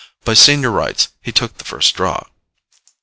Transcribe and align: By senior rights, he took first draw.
By 0.25 0.33
senior 0.33 0.71
rights, 0.71 1.09
he 1.21 1.31
took 1.31 1.63
first 1.63 1.95
draw. 1.95 2.23